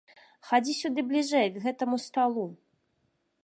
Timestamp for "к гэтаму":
1.57-2.01